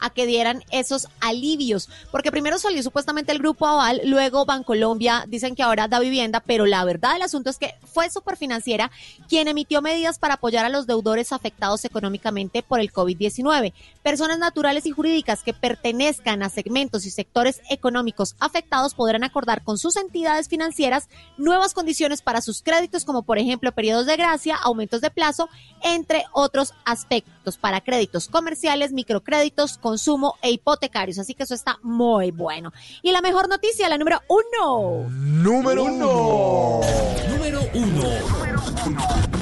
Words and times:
a 0.00 0.10
que 0.10 0.26
dieran 0.26 0.64
esos 0.70 1.08
alivios, 1.20 1.88
porque 2.10 2.30
primero 2.30 2.58
salió 2.58 2.82
supuestamente 2.82 3.32
el 3.32 3.38
grupo 3.38 3.66
Aval, 3.66 4.00
luego 4.04 4.46
Bancolombia, 4.46 5.24
dicen 5.28 5.54
que 5.54 5.62
ahora 5.62 5.88
da 5.88 5.98
vivienda, 5.98 6.40
pero 6.40 6.66
la 6.66 6.84
verdad 6.84 7.12
del 7.12 7.22
asunto 7.22 7.50
es 7.50 7.58
que 7.58 7.74
fue 7.92 8.10
Superfinanciera 8.10 8.90
quien 9.28 9.48
emitió 9.48 9.82
medidas 9.82 10.18
para 10.18 10.34
apoyar 10.34 10.64
a 10.64 10.68
los 10.68 10.86
deudores 10.86 11.32
afectados 11.32 11.84
económicamente 11.84 12.62
por 12.62 12.80
el 12.80 12.92
COVID-19. 12.92 13.72
Personas 14.02 14.38
naturales 14.38 14.86
y 14.86 14.90
jurídicas 14.90 15.42
que 15.42 15.52
pertenezcan 15.52 16.42
a 16.42 16.48
segmentos 16.48 17.06
y 17.06 17.10
sectores 17.10 17.60
económicos 17.70 18.36
afectados 18.40 18.94
podrán 18.94 19.24
acordar 19.24 19.62
con 19.62 19.78
sus 19.78 19.96
entidades 19.96 20.48
financieras 20.48 21.08
nuevas 21.36 21.74
condiciones 21.74 22.22
para 22.22 22.40
sus 22.40 22.62
créditos, 22.62 23.04
como 23.04 23.22
por 23.22 23.38
ejemplo 23.38 23.72
periodos 23.72 24.06
de 24.06 24.16
gracia, 24.16 24.56
aumentos 24.56 25.00
de 25.00 25.10
plazo, 25.10 25.48
entre 25.82 26.24
otros 26.32 26.74
aspectos 26.84 27.58
para 27.58 27.80
créditos 27.80 28.28
comerciales, 28.28 28.92
microcréditos, 28.92 29.78
consumo 29.90 30.36
e 30.40 30.52
hipotecarios. 30.52 31.18
Así 31.18 31.34
que 31.34 31.42
eso 31.42 31.54
está 31.54 31.78
muy 31.82 32.30
bueno. 32.30 32.72
Y 33.02 33.10
la 33.10 33.20
mejor 33.20 33.48
noticia, 33.48 33.88
la 33.88 33.98
número 33.98 34.20
uno. 34.28 35.08
Número 35.10 35.84
uno. 35.84 36.80
Número 37.28 37.60
uno. 37.74 39.39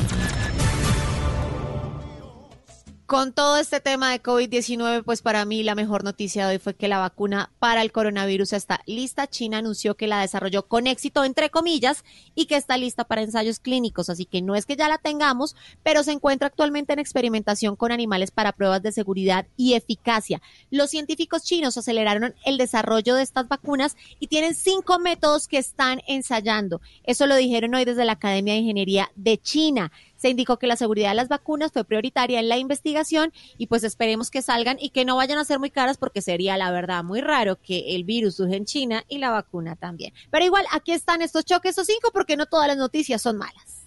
Con 3.09 3.33
todo 3.33 3.57
este 3.57 3.81
tema 3.81 4.11
de 4.11 4.23
COVID-19, 4.23 5.03
pues 5.03 5.23
para 5.23 5.47
mí 5.47 5.63
la 5.63 5.75
mejor 5.75 6.05
noticia 6.05 6.47
de 6.47 6.53
hoy 6.53 6.59
fue 6.59 6.75
que 6.75 6.89
la 6.89 6.99
vacuna 6.99 7.51
para 7.59 7.81
el 7.81 7.91
coronavirus 7.91 8.53
está 8.53 8.83
lista. 8.85 9.27
China 9.27 9.57
anunció 9.57 9.97
que 9.97 10.07
la 10.07 10.21
desarrolló 10.21 10.69
con 10.69 10.87
éxito, 10.87 11.25
entre 11.25 11.49
comillas, 11.49 12.05
y 12.35 12.45
que 12.45 12.57
está 12.57 12.77
lista 12.77 13.05
para 13.05 13.23
ensayos 13.23 13.61
clínicos. 13.61 14.11
Así 14.11 14.27
que 14.27 14.43
no 14.43 14.55
es 14.57 14.67
que 14.67 14.77
ya 14.77 14.89
la 14.89 14.99
tengamos, 14.99 15.57
pero 15.83 16.03
se 16.03 16.13
encuentra 16.13 16.49
actualmente 16.49 16.93
en 16.93 16.99
experimentación 16.99 17.77
con 17.77 17.93
animales 17.93 18.31
para 18.31 18.53
pruebas 18.53 18.83
de 18.83 18.93
seguridad 18.93 19.47
y 19.57 19.73
eficacia. 19.73 20.43
Los 20.71 20.91
científicos 20.91 21.45
chinos 21.45 21.79
aceleraron 21.79 22.35
el 22.45 22.59
desarrollo 22.59 23.15
de 23.15 23.23
estas 23.23 23.49
vacunas 23.49 23.97
y 24.21 24.27
tienen 24.27 24.55
cinco 24.55 24.99
métodos 24.99 25.49
que 25.49 25.57
están 25.57 26.03
ensayando. 26.09 26.83
Eso 27.05 27.27
lo 27.27 27.37
dijeron 27.37 27.75
hoy 27.75 27.87
desde 27.87 28.05
la 28.05 28.13
Academia 28.13 28.53
de 28.53 28.61
Ingeniería 28.61 29.11
de 29.17 29.39
China. 29.39 29.93
Se 30.19 30.29
indicó 30.29 30.59
que 30.59 30.67
la 30.67 30.77
seguridad 30.77 31.11
de 31.11 31.15
las 31.15 31.29
vacunas 31.29 31.73
fue 31.73 31.85
prioritaria 31.85 32.41
en 32.41 32.49
la 32.51 32.59
investigación 32.59 33.33
y 33.57 33.69
pues 33.69 33.85
esperemos 33.85 34.31
que 34.31 34.43
salgan 34.43 34.77
y 34.79 34.91
que 34.91 35.07
no 35.07 35.17
vayan 35.17 35.39
a 35.39 35.45
ser 35.45 35.59
muy 35.59 35.71
caras 35.71 35.97
porque 35.97 36.21
sería 36.21 36.59
la 36.59 36.71
verdad 36.71 37.03
muy 37.05 37.23
raro 37.23 37.57
que 37.61 37.95
el 37.95 38.05
virus 38.05 38.37
surja 38.37 38.57
en 38.57 38.67
China 38.67 39.05
y 39.09 39.19
la 39.19 39.31
vacuna 39.31 39.77
también. 39.77 40.13
Pero 40.31 40.45
igual, 40.45 40.67
aquí 40.73 40.93
están 40.93 41.23
estos 41.23 41.45
choques 41.47 41.79
o 41.79 41.85
cinco 41.85 42.11
porque 42.13 42.37
no 42.37 42.47
todas 42.47 42.69
las 42.69 42.77
noticias 42.77 43.23
son 43.23 43.39
malas. 43.39 43.79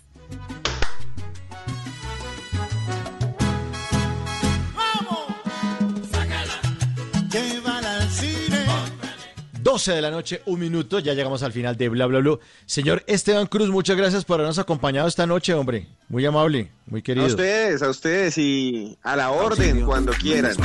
12 9.61 9.93
de 9.93 10.01
la 10.01 10.11
noche, 10.11 10.41
un 10.45 10.59
minuto, 10.59 10.99
ya 10.99 11.13
llegamos 11.13 11.43
al 11.43 11.51
final 11.51 11.77
de 11.77 11.89
Bla 11.89 12.05
Bla 12.07 12.19
Bla. 12.19 12.37
Señor 12.65 13.03
Esteban 13.07 13.47
Cruz, 13.47 13.69
muchas 13.69 13.95
gracias 13.95 14.25
por 14.25 14.35
habernos 14.35 14.59
acompañado 14.59 15.07
esta 15.07 15.25
noche, 15.25 15.53
hombre. 15.53 15.87
Muy 16.09 16.25
amable, 16.25 16.71
muy 16.87 17.01
querido. 17.01 17.25
A 17.25 17.29
ustedes, 17.29 17.81
a 17.81 17.89
ustedes 17.89 18.37
y 18.37 18.97
a 19.03 19.15
la 19.15 19.31
orden 19.31 19.85
cuando 19.85 20.11
quieran. 20.13 20.55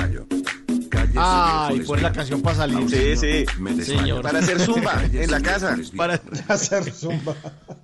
Ah, 1.17 1.71
y 1.75 1.81
pon 1.81 2.03
la 2.03 2.13
canción 2.13 2.43
para 2.43 2.57
salir. 2.57 2.89
Sí, 2.91 3.17
sí. 3.17 3.85
Señor. 3.85 4.23
Para 4.23 4.41
hacer 4.41 4.61
zumba 4.61 5.03
en 5.13 5.31
la 5.31 5.41
casa. 5.41 5.77
Para 5.97 6.21
hacer 6.49 6.91
zumba. 6.93 7.35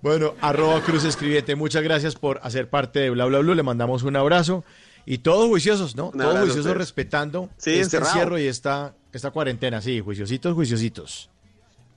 Bueno, 0.03 0.35
arroba 0.41 0.83
Cruz 0.83 1.05
Escribiente, 1.05 1.57
muchas 1.57 1.83
gracias 1.83 2.15
por 2.15 2.41
hacer 2.43 2.69
parte 2.69 3.01
de 3.01 3.11
Bla 3.11 3.25
Bla 3.27 3.39
Bla. 3.39 3.55
Le 3.55 3.63
mandamos 3.63 4.03
un 4.03 4.17
abrazo. 4.17 4.65
Y 5.05 5.19
todos 5.19 5.49
juiciosos, 5.49 5.97
¿no? 5.97 6.11
todos 6.11 6.39
juiciosos 6.41 6.77
respetando 6.77 7.49
sí, 7.57 7.71
este 7.71 7.81
encerrado. 7.83 8.13
encierro 8.13 8.39
y 8.39 8.47
esta, 8.47 8.95
esta 9.13 9.31
cuarentena. 9.31 9.81
Sí, 9.83 10.01
juiciositos, 10.01 10.55
juiciositos. 10.55 11.29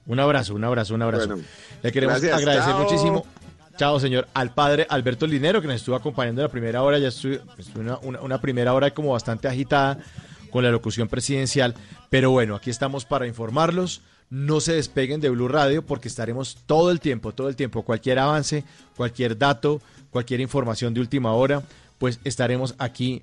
Un 0.06 0.20
abrazo, 0.20 0.54
un 0.54 0.64
abrazo, 0.64 0.94
un 0.94 1.02
abrazo. 1.02 1.26
Bueno, 1.28 1.42
Le 1.82 1.92
queremos 1.92 2.20
gracias, 2.20 2.38
agradecer 2.38 2.72
chao. 2.72 2.82
muchísimo. 2.82 3.26
Chao, 3.76 4.00
señor. 4.00 4.26
Al 4.34 4.54
padre 4.54 4.86
Alberto 4.88 5.26
Linero, 5.26 5.60
que 5.60 5.66
nos 5.66 5.76
estuvo 5.76 5.96
acompañando 5.96 6.40
en 6.40 6.46
la 6.46 6.50
primera 6.52 6.82
hora. 6.82 6.98
Ya 6.98 7.08
estuvo 7.08 7.36
una, 7.76 7.98
una- 7.98 8.20
una 8.20 8.40
primera 8.40 8.72
hora 8.72 8.92
como 8.92 9.12
bastante 9.12 9.48
agitada 9.48 9.98
con 10.50 10.64
la 10.64 10.70
locución 10.70 11.08
presidencial. 11.08 11.74
Pero 12.08 12.30
bueno, 12.30 12.54
aquí 12.54 12.70
estamos 12.70 13.04
para 13.04 13.26
informarlos. 13.26 14.00
No 14.30 14.60
se 14.60 14.72
despeguen 14.74 15.20
de 15.20 15.28
Blue 15.30 15.46
Radio 15.48 15.84
porque 15.84 16.08
estaremos 16.08 16.56
todo 16.66 16.90
el 16.90 16.98
tiempo, 17.00 17.32
todo 17.32 17.48
el 17.48 17.54
tiempo. 17.56 17.82
Cualquier 17.82 18.18
avance, 18.18 18.64
cualquier 18.96 19.36
dato, 19.38 19.80
cualquier 20.10 20.40
información 20.40 20.94
de 20.94 21.00
última 21.00 21.32
hora, 21.32 21.62
pues 21.98 22.20
estaremos 22.24 22.74
aquí 22.78 23.22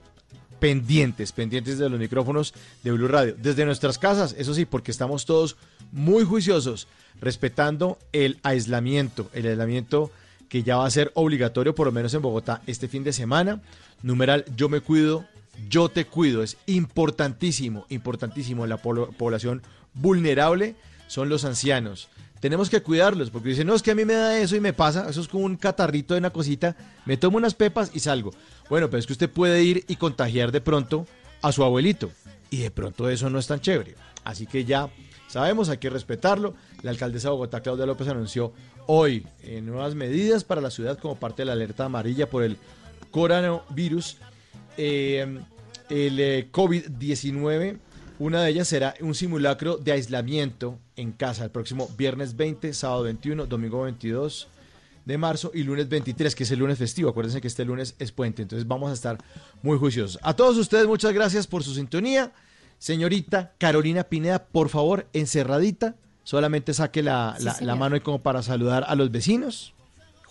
pendientes, 0.60 1.32
pendientes 1.34 1.78
de 1.78 1.90
los 1.90 2.00
micrófonos 2.00 2.54
de 2.84 2.92
Blue 2.92 3.08
Radio. 3.08 3.36
Desde 3.38 3.66
nuestras 3.66 3.98
casas, 3.98 4.34
eso 4.38 4.54
sí, 4.54 4.66
porque 4.66 4.92
estamos 4.92 5.26
todos 5.26 5.58
muy 5.92 6.24
juiciosos, 6.24 6.88
respetando 7.20 8.00
el 8.14 8.40
aislamiento, 8.44 9.30
el 9.34 9.48
aislamiento 9.48 10.12
que 10.48 10.64
ya 10.64 10.78
va 10.78 10.86
a 10.86 10.92
ser 10.92 11.12
obligatorio, 11.16 11.76
por 11.76 11.88
lo 11.88 11.92
menos 11.92 12.14
en 12.14 12.22
Bogotá, 12.22 12.62
este 12.68 12.88
fin 12.88 13.04
de 13.04 13.12
semana. 13.12 13.62
Numeral, 14.04 14.46
yo 14.56 14.70
me 14.70 14.82
cuido, 14.82 15.26
yo 15.68 15.90
te 15.90 16.06
cuido. 16.06 16.44
Es 16.44 16.58
importantísimo, 16.66 17.86
importantísimo. 17.90 18.66
La 18.66 18.78
población 18.78 19.64
vulnerable 19.94 20.76
son 21.08 21.28
los 21.28 21.44
ancianos. 21.44 22.08
Tenemos 22.44 22.70
que 22.70 22.84
cuidarlos, 22.84 23.30
porque 23.30 23.48
dicen, 23.48 23.66
no, 23.66 23.74
es 23.74 23.82
que 23.82 23.92
a 23.92 23.96
mí 23.96 24.04
me 24.04 24.16
da 24.16 24.38
eso 24.38 24.58
y 24.58 24.60
me 24.60 24.74
pasa, 24.74 25.10
eso 25.10 25.22
es 25.22 25.30
como 25.30 25.46
un 25.46 25.56
catarrito 25.56 26.14
de 26.14 26.18
una 26.18 26.32
cosita, 26.32 26.76
me 27.06 27.16
tomo 27.16 27.38
unas 27.38 27.54
pepas 27.54 27.92
y 27.94 28.02
salgo. 28.02 28.32
Bueno, 28.70 28.90
pero 28.90 29.00
es 29.00 29.08
que 29.08 29.14
usted 29.14 29.30
puede 29.30 29.64
ir 29.64 29.86
y 29.88 29.96
contagiar 29.96 30.52
de 30.52 30.60
pronto 30.60 31.08
a 31.42 31.54
su 31.54 31.64
abuelito, 31.64 32.12
y 32.50 32.58
de 32.58 32.70
pronto 32.70 33.10
eso 33.10 33.30
no 33.30 33.40
es 33.40 33.48
tan 33.48 33.62
chévere. 33.62 33.96
Así 34.26 34.46
que 34.46 34.66
ya 34.66 34.90
sabemos, 35.30 35.70
hay 35.70 35.78
que 35.78 35.90
respetarlo. 35.90 36.54
La 36.82 36.92
alcaldesa 36.92 37.30
de 37.30 37.32
Bogotá, 37.32 37.62
Claudia 37.62 37.86
López, 37.86 38.10
anunció 38.10 38.52
hoy 38.88 39.26
eh, 39.44 39.62
nuevas 39.62 39.96
medidas 39.96 40.44
para 40.44 40.60
la 40.60 40.70
ciudad 40.70 41.00
como 41.00 41.16
parte 41.16 41.44
de 41.44 41.46
la 41.46 41.54
alerta 41.54 41.86
amarilla 41.86 42.30
por 42.30 42.44
el 42.44 42.58
coronavirus. 43.12 44.18
Eh, 44.76 45.40
el 45.90 46.20
eh, 46.20 46.50
COVID-19, 46.52 47.78
una 48.24 48.42
de 48.44 48.50
ellas 48.52 48.68
será 48.68 48.94
un 49.02 49.14
simulacro 49.16 49.78
de 49.78 49.92
aislamiento 49.92 50.80
en 50.96 51.12
casa 51.12 51.44
el 51.44 51.52
próximo 51.52 51.90
viernes 51.98 52.36
20, 52.38 52.74
sábado 52.74 53.04
21, 53.04 53.46
domingo 53.48 53.82
22 53.84 54.48
de 55.06 55.18
marzo 55.18 55.52
y 55.54 55.64
lunes 55.64 55.90
23, 55.90 56.34
que 56.34 56.44
es 56.44 56.52
el 56.52 56.60
lunes 56.60 56.78
festivo. 56.78 57.10
Acuérdense 57.10 57.42
que 57.42 57.48
este 57.50 57.66
lunes 57.66 57.96
es 58.00 58.12
puente, 58.14 58.42
entonces 58.42 58.66
vamos 58.68 58.90
a 58.90 58.94
estar 58.94 59.18
muy 59.62 59.78
juiciosos. 59.78 60.18
A 60.24 60.34
todos 60.36 60.58
ustedes, 60.58 60.88
muchas 60.88 61.12
gracias 61.14 61.46
por 61.48 61.64
su 61.64 61.74
sintonía. 61.74 62.32
Señorita 62.80 63.52
Carolina 63.58 64.06
Pineda, 64.06 64.44
por 64.46 64.70
favor, 64.70 65.06
encerradita, 65.14 65.96
solamente 66.24 66.74
saque 66.74 67.04
la, 67.04 67.36
Sí, 67.38 67.44
la- 67.44 67.58
la 67.62 67.76
mano 67.76 67.96
ahí 67.96 68.02
como 68.02 68.22
para 68.22 68.42
saludar 68.44 68.86
a 68.88 68.96
los 68.96 69.12
vecinos. 69.12 69.74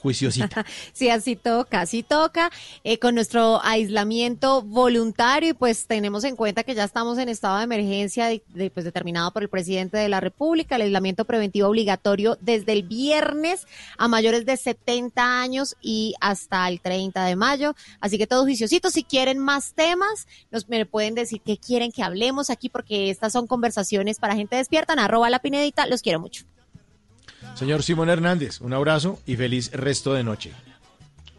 Juiciosita. 0.03 0.65
Sí, 0.93 1.09
así 1.09 1.37
toca, 1.37 1.81
así 1.81 2.03
toca, 2.03 2.51
eh, 2.85 2.99
con 2.99 3.15
nuestro 3.15 3.61
aislamiento 3.65 4.63
voluntario 4.63 5.51
y 5.51 5.53
pues 5.55 5.87
tenemos 5.87 6.25
en 6.25 6.37
cuenta 6.37 6.65
que 6.65 6.75
ya 6.75 6.85
estamos 6.85 7.19
en 7.19 7.29
estado 7.29 7.59
de 7.59 7.65
emergencia 7.65 8.27
de- 8.27 8.71
pues, 8.71 8.85
determinado 8.85 9.31
por 9.33 9.43
el 9.43 9.49
presidente 9.49 9.97
de 9.97 10.09
la 10.09 10.21
República, 10.21 10.77
el 10.77 10.83
aislamiento 10.83 11.25
preventivo 11.25 11.69
obligatorio 11.69 12.37
desde 12.41 12.73
el 12.73 12.83
viernes 12.83 13.67
a 13.97 14.09
mayores 14.09 14.45
de 14.47 14.57
70 14.57 15.41
años 15.41 15.77
y 15.81 16.15
hasta 16.21 16.69
el 16.69 16.81
30 16.81 17.25
de 17.25 17.37
mayo. 17.37 17.75
Así 18.01 18.19
que 18.19 18.27
todos 18.27 18.45
juiciositos, 18.45 18.93
si 18.93 19.05
quieren 19.05 19.39
más 19.39 19.73
temas, 19.75 20.27
nos 20.51 20.69
me 20.69 20.85
pueden 20.87 21.15
decir 21.15 21.41
qué 21.45 21.57
quieren 21.59 21.93
que 21.93 22.03
hablemos 22.03 22.51
aquí 22.51 22.69
porque 22.69 23.11
estas 23.11 23.33
son 23.33 23.47
conversaciones 23.47 24.19
para 24.19 24.35
gente 24.35 24.57
despierta. 24.57 24.93
Arroba 24.95 25.31
la 25.31 25.39
pinedita, 25.41 25.87
los 25.87 26.03
quiero 26.03 26.21
mucho. 26.21 26.45
Señor 27.55 27.83
Simón 27.83 28.09
Hernández, 28.09 28.61
un 28.61 28.73
abrazo 28.73 29.19
y 29.27 29.37
feliz 29.37 29.71
resto 29.73 30.15
de 30.15 30.25
noche. 30.25 30.53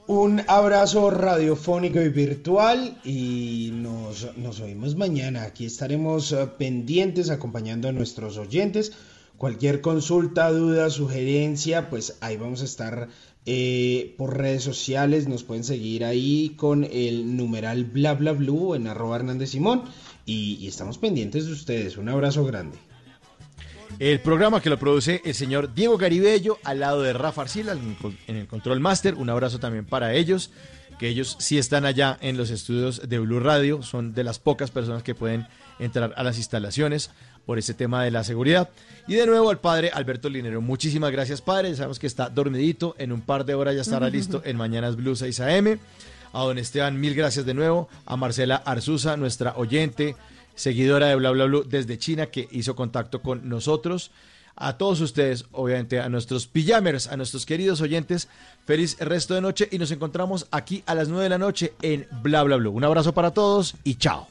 Un 0.06 0.42
abrazo 0.48 1.10
radiofónico 1.10 2.02
y 2.02 2.10
virtual 2.10 2.98
y 3.06 3.72
nos, 3.74 4.36
nos 4.36 4.60
oímos 4.60 4.98
mañana. 4.98 5.44
Aquí 5.44 5.66
estaremos 5.66 6.34
eh, 6.34 6.46
pendientes 6.58 7.30
acompañando 7.30 7.88
a 7.88 7.94
nuestros 7.94 8.38
oyentes. 8.38 8.92
Cualquier 9.38 9.80
consulta, 9.80 10.52
duda, 10.52 10.90
sugerencia, 10.90 11.90
pues 11.90 12.18
ahí 12.20 12.36
vamos 12.36 12.62
a 12.62 12.66
estar 12.66 13.08
eh, 13.46 14.14
por 14.18 14.38
redes 14.38 14.64
sociales. 14.64 15.30
Nos 15.30 15.46
pueden 15.46 15.64
seguir 15.64 16.04
ahí 16.04 16.54
con 16.58 16.84
el 16.84 17.38
numeral 17.38 17.86
bla 17.86 18.14
bla 18.14 18.34
blue 18.34 18.76
en 18.76 18.88
arroba 18.88 19.16
Hernández 19.16 19.52
Simón 19.52 19.84
y, 20.26 20.58
y 20.60 20.68
estamos 20.68 20.98
pendientes 20.98 21.46
de 21.46 21.54
ustedes. 21.54 21.96
Un 21.96 22.10
abrazo 22.10 22.44
grande. 22.44 22.78
El 24.00 24.20
programa 24.20 24.62
que 24.62 24.70
lo 24.70 24.78
produce 24.80 25.22
el 25.24 25.34
señor 25.34 25.74
Diego 25.74 25.98
Garibello 25.98 26.58
al 26.64 26.80
lado 26.80 27.02
de 27.02 27.14
Rafa 27.14 27.44
Arcila 27.44 27.74
en 28.28 28.36
el- 28.36 28.48
Control 28.48 28.80
Master. 28.80 29.16
Un 29.16 29.30
abrazo 29.30 29.60
también 29.60 29.86
para 29.86 30.14
ellos, 30.14 30.52
que 31.00 31.08
ellos 31.08 31.38
sí 31.40 31.58
están 31.58 31.86
allá 31.86 32.18
en 32.22 32.36
los 32.38 32.50
estudios 32.50 33.08
de 33.08 33.20
Blue 33.20 33.40
Radio. 33.40 33.82
Son 33.82 34.14
de 34.14 34.24
las 34.24 34.40
pocas 34.40 34.72
personas 34.72 35.04
que 35.04 35.16
pueden 35.16 35.48
entrar 35.80 36.14
a 36.18 36.24
las 36.24 36.38
instalaciones 36.38 37.12
por 37.46 37.58
ese 37.60 37.74
tema 37.74 38.04
de 38.04 38.12
la 38.12 38.24
seguridad. 38.24 38.70
Y 39.08 39.14
de 39.16 39.26
nuevo 39.26 39.50
al 39.50 39.60
padre 39.60 39.90
Alberto 39.94 40.28
Linero. 40.30 40.62
Muchísimas 40.62 41.12
gracias, 41.12 41.42
padre. 41.42 41.70
Ya 41.70 41.78
sabemos 41.78 42.00
que 42.00 42.08
está 42.08 42.30
dormidito. 42.30 42.96
En 42.98 43.12
un 43.12 43.22
par 43.22 43.46
de 43.46 43.54
horas 43.54 43.76
ya 43.76 43.82
estará 43.82 44.10
listo 44.10 44.42
en 44.44 44.58
Mañanas 44.58 44.96
Blue 44.98 45.16
6 45.16 45.40
AM. 45.40 45.80
A 46.34 46.40
don 46.44 46.58
Esteban, 46.58 47.00
mil 47.00 47.14
gracias 47.14 47.46
de 47.46 47.54
nuevo. 47.54 47.88
A 48.06 48.18
Marcela 48.18 48.56
Arzuza, 48.66 49.16
nuestra 49.18 49.54
oyente, 49.56 50.16
seguidora 50.56 51.08
de 51.08 51.16
Bla 51.16 51.32
Bla 51.32 51.46
Blue 51.46 51.64
desde 51.64 51.98
China, 51.98 52.28
que 52.28 52.48
hizo 52.52 52.76
contacto 52.76 53.22
con 53.22 53.48
nosotros. 53.50 54.12
A 54.56 54.78
todos 54.78 55.02
ustedes, 55.02 55.46
obviamente, 55.52 56.00
a 56.00 56.10
nuestros 56.10 56.46
pijamers, 56.46 57.08
a 57.08 57.18
nuestros 57.18 57.46
queridos 57.46 57.82
oyentes, 57.82 58.28
feliz 58.66 58.98
resto 59.00 59.34
de 59.34 59.42
noche 59.42 59.68
y 59.72 59.80
nos 59.80 59.92
encontramos 59.92 60.48
aquí 60.52 60.84
a 60.86 60.94
las 60.94 61.10
9 61.10 61.24
de 61.24 61.30
la 61.30 61.40
noche 61.40 61.74
en 61.82 62.08
Bla 62.22 62.44
Bla 62.44 62.58
Blue. 62.58 62.72
Un 62.72 62.84
abrazo 62.84 63.14
para 63.14 63.32
todos 63.32 63.76
y 63.84 63.96
chao. 63.96 64.28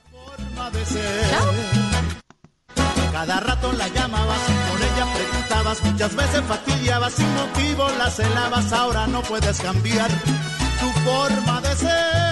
Cada 3.13 3.41
rato 3.41 3.73
la 3.73 3.89
llamabas, 3.89 4.41
por 4.71 4.81
ella 4.81 5.07
preguntabas, 5.15 5.85
muchas 5.85 6.17
veces 6.17 6.41
fastidiabas, 6.43 7.13
sin 7.15 7.35
motivo 7.35 7.89
la 7.99 8.11
celabas, 8.11 8.73
ahora 8.73 9.07
no 9.07 9.23
puedes 9.23 9.61
cambiar 9.61 10.11
tu 10.81 10.89
forma 11.05 11.61
de 11.61 11.77
ser. 11.77 12.32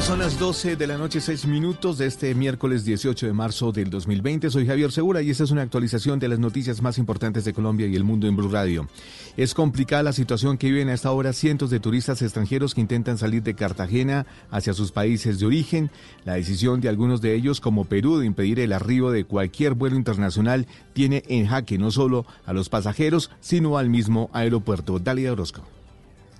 Son 0.00 0.20
las 0.20 0.38
12 0.38 0.76
de 0.76 0.86
la 0.86 0.96
noche, 0.96 1.20
6 1.20 1.46
minutos 1.46 1.98
de 1.98 2.06
este 2.06 2.34
miércoles 2.34 2.84
18 2.84 3.26
de 3.26 3.32
marzo 3.34 3.72
del 3.72 3.90
2020. 3.90 4.48
Soy 4.48 4.66
Javier 4.66 4.90
Segura 4.90 5.20
y 5.20 5.28
esta 5.28 5.44
es 5.44 5.50
una 5.50 5.60
actualización 5.60 6.18
de 6.18 6.28
las 6.28 6.38
noticias 6.38 6.80
más 6.80 6.96
importantes 6.96 7.44
de 7.44 7.52
Colombia 7.52 7.86
y 7.86 7.94
el 7.94 8.04
mundo 8.04 8.26
en 8.26 8.34
Blue 8.34 8.48
Radio. 8.48 8.88
Es 9.36 9.52
complicada 9.52 10.02
la 10.02 10.14
situación 10.14 10.56
que 10.56 10.70
viven 10.70 10.88
a 10.88 10.94
esta 10.94 11.12
hora 11.12 11.34
cientos 11.34 11.68
de 11.68 11.80
turistas 11.80 12.22
extranjeros 12.22 12.74
que 12.74 12.80
intentan 12.80 13.18
salir 13.18 13.42
de 13.42 13.54
Cartagena 13.54 14.24
hacia 14.50 14.72
sus 14.72 14.92
países 14.92 15.40
de 15.40 15.46
origen. 15.46 15.90
La 16.24 16.34
decisión 16.34 16.80
de 16.80 16.88
algunos 16.88 17.20
de 17.20 17.34
ellos, 17.34 17.60
como 17.60 17.84
Perú, 17.84 18.18
de 18.18 18.26
impedir 18.26 18.60
el 18.60 18.72
arribo 18.72 19.10
de 19.10 19.24
cualquier 19.24 19.74
vuelo 19.74 19.96
internacional 19.96 20.66
tiene 20.94 21.22
en 21.28 21.46
jaque 21.46 21.76
no 21.76 21.90
solo 21.90 22.24
a 22.46 22.54
los 22.54 22.70
pasajeros, 22.70 23.30
sino 23.40 23.76
al 23.76 23.90
mismo 23.90 24.30
aeropuerto. 24.32 24.98
Dalia 25.00 25.32
Orozco. 25.32 25.77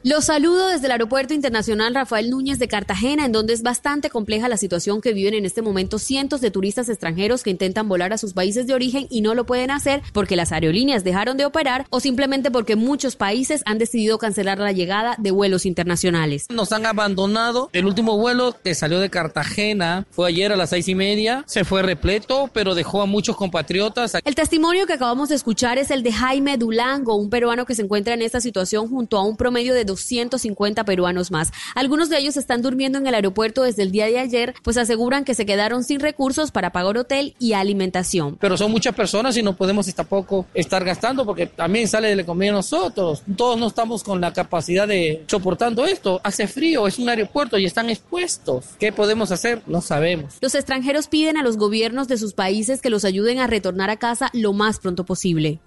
Los 0.05 0.27
saludo 0.27 0.69
desde 0.69 0.87
el 0.87 0.93
Aeropuerto 0.93 1.35
Internacional 1.35 1.93
Rafael 1.93 2.31
Núñez 2.31 2.61
de 2.61 2.69
Cartagena, 2.69 3.25
en 3.25 3.33
donde 3.33 3.53
es 3.53 3.63
bastante 3.63 4.11
compleja 4.11 4.49
la 4.49 4.57
situación 4.57 5.01
que 5.01 5.13
viven 5.13 5.35
en 5.35 5.45
este 5.45 5.61
momento 5.61 5.99
cientos 5.99 6.41
de 6.41 6.53
turistas 6.53 6.89
extranjeros 6.89 7.43
que 7.43 7.51
intentan 7.51 7.89
volar 7.89 8.13
a 8.13 8.19
sus 8.19 8.33
países 8.33 8.69
de 8.69 8.75
origen 8.75 9.09
y 9.11 9.23
no 9.23 9.35
lo 9.35 9.45
pueden 9.45 9.73
hacer 9.73 10.03
porque 10.13 10.37
las 10.37 10.53
aerolíneas 10.53 11.03
dejaron 11.03 11.37
de 11.37 11.47
operar 11.47 11.85
o 11.91 11.99
simplemente 11.99 12.53
porque 12.53 12.77
muchos 12.77 13.17
países 13.17 13.63
han 13.67 13.79
decidido 13.79 14.19
cancelar 14.19 14.61
la 14.61 14.71
llegada 14.71 15.17
de 15.19 15.33
vuelos 15.33 15.67
internacionales. 15.67 16.47
Nos 16.49 16.71
han 16.71 16.87
abandonado. 16.87 17.69
El 17.73 17.85
último 17.85 18.17
vuelo 18.17 18.55
que 18.63 18.77
salió 18.77 19.01
de 19.01 19.11
Cartagena 19.11 20.07
fue 20.13 20.29
ayer 20.29 20.53
a 20.53 20.57
las 20.57 20.71
seis 20.71 20.87
y 20.87 20.95
media. 20.95 21.43
Se 21.49 21.65
fue 21.65 21.83
repleto, 21.83 22.49
pero 22.53 22.77
dejó 22.77 23.03
a 23.03 23.07
muchos 23.07 23.35
compatriotas. 23.35 24.15
El 24.25 24.37
testimonio 24.37 24.87
que 24.87 24.93
acabamos 24.93 25.29
de 25.29 25.35
escuchar 25.35 25.77
es 25.77 25.91
el 25.91 26.05
de 26.05 26.13
Jaime 26.13 26.57
Dulango, 26.57 27.17
un 27.17 27.31
peruano 27.31 27.67
que 27.67 27.75
se 27.75 27.83
encuentra 27.83 28.15
en 28.15 28.23
esta 28.23 28.41
situación 28.41 28.89
junto 28.89 29.17
a 29.17 29.25
un 29.25 29.37
promedio 29.37 29.75
de 29.75 29.88
250 29.89 30.85
peruanos 30.85 31.33
más. 31.33 31.51
Algunos 31.75 32.09
de 32.09 32.19
ellos 32.19 32.37
están 32.37 32.63
durmiendo 32.63 32.99
en 32.99 33.09
el 33.09 33.15
aeropuerto 33.17 33.65
desde 33.65 33.83
el 33.83 33.91
día 33.91 34.07
de 34.07 34.21
ayer, 34.21 34.55
pues 34.63 34.77
aseguran 34.77 35.25
que 35.25 35.35
se 35.35 35.45
quedaron 35.45 35.83
sin 35.83 35.99
recursos 35.99 36.53
para 36.53 36.71
pagar 36.71 36.97
hotel 36.97 37.35
y 37.41 37.55
alimentación. 37.55 38.37
Pero 38.41 38.57
son 38.57 38.71
muchas 38.71 38.95
personas 38.95 39.37
y 39.37 39.43
no 39.43 39.57
podemos 39.57 39.89
tampoco 39.95 40.47
estar 40.55 40.85
gastando 40.85 41.25
porque 41.25 41.47
también 41.47 41.89
sale 41.89 42.09
de 42.09 42.17
la 42.17 42.23
economía 42.23 42.53
nosotros. 42.53 43.23
Todos 43.37 43.59
no 43.59 43.67
estamos 43.67 44.05
con 44.05 44.21
la 44.21 44.33
capacidad 44.33 44.87
de 44.87 45.25
soportando 45.27 45.85
esto. 45.87 46.21
Hace 46.23 46.47
frío, 46.47 46.87
es 46.87 46.99
un 46.99 47.09
aeropuerto 47.09 47.59
y 47.59 47.65
están 47.65 47.91
expuestos. 47.91 48.67
¿Qué 48.79 48.93
podemos 48.93 49.33
hacer? 49.33 49.63
No 49.67 49.81
sabemos. 49.81 50.35
Los 50.41 50.55
extranjeros 50.55 51.09
piden 51.09 51.37
a 51.37 51.43
los 51.43 51.57
gobiernos 51.57 52.09
de 52.09 52.19
sus 52.19 52.35
países 52.35 52.81
que 52.81 52.91
los 52.91 53.05
ayuden 53.05 53.39
a 53.39 53.47
retornar 53.47 53.91
a 53.91 53.97
casa 53.97 54.31
lo 54.33 54.53
más 54.53 54.79
pronto 54.79 55.05
posible. 55.05 55.61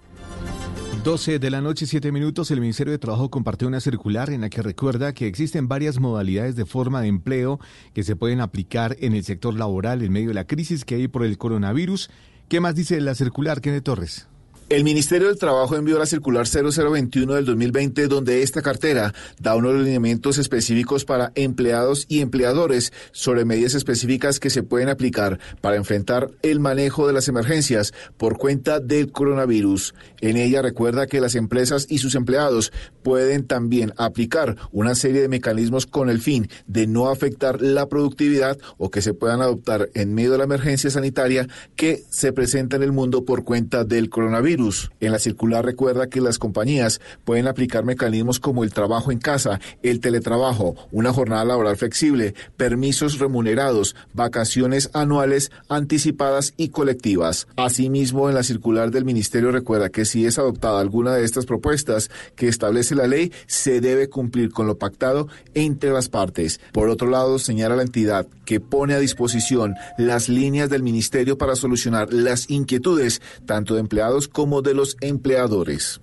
12 1.04 1.40
de 1.40 1.50
la 1.50 1.62
noche, 1.62 1.88
7 1.88 2.12
minutos, 2.12 2.52
el 2.52 2.62
Ministerio 2.62 2.92
de 2.92 3.00
Trabajo 3.00 3.32
compartió 3.32 3.68
una 3.68 3.80
circular 3.80 4.30
en 4.30 4.42
la 4.42 4.52
que 4.52 4.62
recuerda 4.62 5.14
que 5.14 5.26
existen 5.26 5.68
varias 5.68 6.00
modalidades 6.00 6.56
de 6.56 6.68
forma 6.68 7.02
de 7.02 7.08
empleo 7.08 7.60
que 7.96 8.04
se 8.04 8.16
pueden 8.16 8.40
aplicar 8.40 8.96
en 9.00 9.14
el 9.14 9.24
sector 9.24 9.58
laboral 9.58 10.04
en 10.04 10.12
medio 10.12 10.28
de 10.28 10.36
la 10.36 10.46
crisis 10.46 10.86
que 10.86 10.96
hay 10.96 11.08
por 11.08 11.26
el 11.26 11.40
coronavirus. 11.40 12.12
¿Qué 12.50 12.60
más 12.60 12.76
dice 12.76 13.02
la 13.02 13.16
circular, 13.16 13.62
Kenneth 13.62 13.84
Torres? 13.84 14.28
El 14.72 14.86
Ministerio 14.86 15.28
del 15.28 15.38
Trabajo 15.38 15.76
envió 15.76 16.00
la 16.00 16.06
circular 16.06 16.48
0021 16.48 17.34
del 17.34 17.44
2020, 17.44 18.08
donde 18.08 18.42
esta 18.42 18.62
cartera 18.62 19.14
da 19.38 19.58
unos 19.58 19.76
lineamientos 19.76 20.38
específicos 20.38 21.04
para 21.04 21.34
empleados 21.36 22.06
y 22.08 22.22
empleadores 22.22 22.94
sobre 23.12 23.44
medidas 23.44 23.76
específicas 23.76 24.40
que 24.40 24.50
se 24.50 24.64
pueden 24.64 24.88
aplicar 24.88 25.40
para 25.60 25.76
enfrentar 25.76 26.32
el 26.42 26.62
manejo 26.62 27.06
de 27.06 27.12
las 27.12 27.28
emergencias 27.28 27.94
por 28.16 28.38
cuenta 28.38 28.80
del 28.80 29.12
coronavirus. 29.12 29.94
En 30.22 30.38
ella 30.38 30.62
recuerda 30.62 31.06
que 31.06 31.20
las 31.20 31.36
empresas 31.36 31.88
y 31.90 31.98
sus 31.98 32.16
empleados 32.16 32.72
pueden 33.04 33.46
también 33.46 33.92
aplicar 33.98 34.56
una 34.72 34.96
serie 34.96 35.22
de 35.22 35.28
mecanismos 35.28 35.86
con 35.86 36.10
el 36.10 36.22
fin 36.22 36.48
de 36.66 36.88
no 36.88 37.10
afectar 37.10 37.62
la 37.62 37.90
productividad 37.90 38.58
o 38.78 38.90
que 38.90 39.02
se 39.02 39.14
puedan 39.14 39.42
adoptar 39.42 39.90
en 39.96 40.14
medio 40.14 40.32
de 40.32 40.38
la 40.38 40.46
emergencia 40.46 40.90
sanitaria 40.90 41.50
que 41.76 42.06
se 42.10 42.32
presenta 42.32 42.78
en 42.78 42.84
el 42.84 42.94
mundo 42.94 43.26
por 43.26 43.44
cuenta 43.44 43.84
del 43.84 44.10
coronavirus. 44.10 44.61
En 45.00 45.12
la 45.12 45.18
circular 45.18 45.66
recuerda 45.66 46.08
que 46.08 46.22
las 46.22 46.38
compañías 46.38 47.02
pueden 47.26 47.48
aplicar 47.48 47.84
mecanismos 47.84 48.40
como 48.40 48.64
el 48.64 48.74
trabajo 48.74 49.12
en 49.12 49.18
casa, 49.18 49.60
el 49.82 50.00
teletrabajo, 50.00 50.76
una 50.92 51.12
jornada 51.12 51.46
laboral 51.46 51.78
flexible, 51.78 52.36
permisos 52.58 53.18
remunerados, 53.18 53.96
vacaciones 54.14 54.92
anuales 54.94 55.52
anticipadas 55.68 56.54
y 56.58 56.70
colectivas. 56.70 57.48
Asimismo, 57.56 58.30
en 58.30 58.36
la 58.36 58.44
circular 58.44 58.92
del 58.92 59.06
Ministerio 59.06 59.52
recuerda 59.52 59.90
que 59.90 60.06
si 60.06 60.26
es 60.26 60.38
adoptada 60.38 60.80
alguna 60.80 61.16
de 61.16 61.24
estas 61.24 61.46
propuestas 61.46 62.12
que 62.36 62.48
establece 62.48 62.94
la 62.94 63.08
ley, 63.08 63.32
se 63.48 63.82
debe 63.82 64.10
cumplir 64.10 64.52
con 64.52 64.68
lo 64.68 64.78
pactado 64.78 65.28
entre 65.56 65.92
las 65.92 66.08
partes. 66.08 66.60
Por 66.72 66.90
otro 66.90 67.10
lado, 67.10 67.40
señala 67.40 67.76
la 67.76 67.84
entidad 67.84 68.28
que 68.46 68.60
pone 68.60 68.94
a 68.94 69.00
disposición 69.00 69.76
las 69.98 70.30
líneas 70.30 70.70
del 70.70 70.84
Ministerio 70.84 71.38
para 71.38 71.56
solucionar 71.56 72.14
las 72.14 72.50
inquietudes 72.50 73.22
tanto 73.46 73.76
de 73.76 73.80
empleados 73.80 74.28
como 74.28 74.51
de 74.62 74.74
los 74.74 74.98
empleadores. 75.00 76.02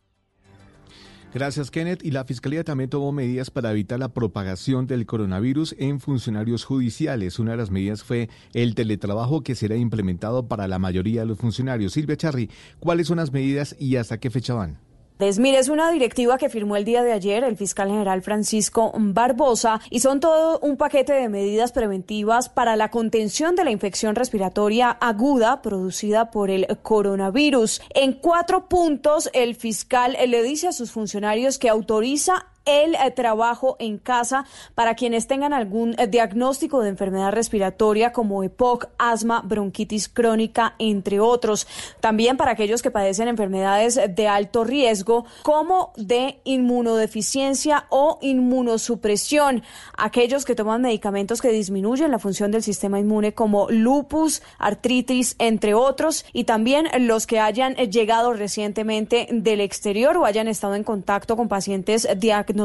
Gracias, 1.34 1.70
Kenneth. 1.70 2.02
Y 2.02 2.10
la 2.10 2.24
Fiscalía 2.24 2.64
también 2.64 2.88
tomó 2.88 3.12
medidas 3.12 3.50
para 3.50 3.70
evitar 3.70 3.98
la 3.98 4.08
propagación 4.14 4.86
del 4.86 5.04
coronavirus 5.04 5.74
en 5.78 6.00
funcionarios 6.00 6.64
judiciales. 6.64 7.38
Una 7.38 7.50
de 7.50 7.58
las 7.58 7.70
medidas 7.70 8.02
fue 8.02 8.30
el 8.54 8.74
teletrabajo 8.74 9.42
que 9.42 9.54
será 9.54 9.76
implementado 9.76 10.48
para 10.48 10.66
la 10.68 10.78
mayoría 10.78 11.20
de 11.20 11.26
los 11.26 11.38
funcionarios. 11.38 11.92
Silvia 11.92 12.16
Charri, 12.16 12.48
¿cuáles 12.80 13.08
son 13.08 13.18
las 13.18 13.30
medidas 13.30 13.76
y 13.78 13.96
hasta 13.96 14.18
qué 14.18 14.30
fecha 14.30 14.54
van? 14.54 14.87
Mire, 15.20 15.58
es 15.58 15.68
una 15.68 15.90
directiva 15.90 16.38
que 16.38 16.48
firmó 16.48 16.76
el 16.76 16.84
día 16.84 17.02
de 17.02 17.12
ayer 17.12 17.42
el 17.42 17.56
fiscal 17.56 17.88
general 17.88 18.22
Francisco 18.22 18.92
Barbosa 18.94 19.80
y 19.90 19.98
son 19.98 20.20
todo 20.20 20.60
un 20.60 20.76
paquete 20.76 21.12
de 21.12 21.28
medidas 21.28 21.72
preventivas 21.72 22.48
para 22.48 22.76
la 22.76 22.90
contención 22.90 23.56
de 23.56 23.64
la 23.64 23.72
infección 23.72 24.14
respiratoria 24.14 24.90
aguda 24.90 25.60
producida 25.60 26.30
por 26.30 26.50
el 26.50 26.68
coronavirus. 26.82 27.82
En 27.90 28.12
cuatro 28.12 28.68
puntos, 28.68 29.28
el 29.32 29.56
fiscal 29.56 30.16
le 30.28 30.42
dice 30.44 30.68
a 30.68 30.72
sus 30.72 30.92
funcionarios 30.92 31.58
que 31.58 31.68
autoriza 31.68 32.46
el 32.68 32.94
eh, 32.94 33.10
trabajo 33.10 33.76
en 33.78 33.96
casa 33.96 34.44
para 34.74 34.94
quienes 34.94 35.26
tengan 35.26 35.54
algún 35.54 35.94
eh, 35.98 36.06
diagnóstico 36.06 36.82
de 36.82 36.90
enfermedad 36.90 37.32
respiratoria 37.32 38.12
como 38.12 38.44
EPOC, 38.44 38.88
asma, 38.98 39.40
bronquitis 39.40 40.08
crónica, 40.08 40.74
entre 40.78 41.18
otros. 41.18 41.66
También 42.00 42.36
para 42.36 42.52
aquellos 42.52 42.82
que 42.82 42.90
padecen 42.90 43.28
enfermedades 43.28 43.98
de 44.14 44.28
alto 44.28 44.64
riesgo 44.64 45.24
como 45.42 45.92
de 45.96 46.40
inmunodeficiencia 46.44 47.86
o 47.88 48.18
inmunosupresión. 48.20 49.62
Aquellos 49.96 50.44
que 50.44 50.54
toman 50.54 50.82
medicamentos 50.82 51.40
que 51.40 51.48
disminuyen 51.48 52.10
la 52.10 52.18
función 52.18 52.50
del 52.50 52.62
sistema 52.62 53.00
inmune 53.00 53.32
como 53.32 53.70
lupus, 53.70 54.42
artritis, 54.58 55.36
entre 55.38 55.72
otros. 55.72 56.26
Y 56.34 56.44
también 56.44 56.88
los 57.00 57.26
que 57.26 57.40
hayan 57.40 57.74
llegado 57.76 58.34
recientemente 58.34 59.26
del 59.30 59.62
exterior 59.62 60.18
o 60.18 60.26
hayan 60.26 60.48
estado 60.48 60.74
en 60.74 60.84
contacto 60.84 61.34
con 61.34 61.48
pacientes 61.48 62.06
diagnosticados 62.18 62.57